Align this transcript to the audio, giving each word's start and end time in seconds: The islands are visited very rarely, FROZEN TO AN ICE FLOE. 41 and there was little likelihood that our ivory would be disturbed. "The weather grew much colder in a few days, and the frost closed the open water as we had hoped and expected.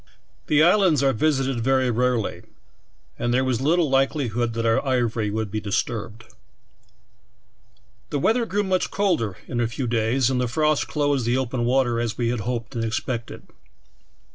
The 0.47 0.63
islands 0.63 1.03
are 1.03 1.13
visited 1.13 1.59
very 1.61 1.91
rarely, 1.91 2.39
FROZEN 2.39 2.41
TO 2.41 2.49
AN 2.49 2.49
ICE 2.49 2.49
FLOE. 2.49 3.17
41 3.17 3.23
and 3.27 3.33
there 3.35 3.43
was 3.43 3.61
little 3.61 3.87
likelihood 3.91 4.53
that 4.55 4.65
our 4.65 4.83
ivory 4.83 5.29
would 5.29 5.51
be 5.51 5.61
disturbed. 5.61 6.23
"The 8.09 8.17
weather 8.17 8.47
grew 8.47 8.63
much 8.63 8.89
colder 8.89 9.37
in 9.47 9.61
a 9.61 9.67
few 9.67 9.85
days, 9.85 10.31
and 10.31 10.41
the 10.41 10.47
frost 10.47 10.87
closed 10.87 11.27
the 11.27 11.37
open 11.37 11.65
water 11.65 11.99
as 11.99 12.17
we 12.17 12.29
had 12.29 12.39
hoped 12.39 12.73
and 12.73 12.83
expected. 12.83 13.43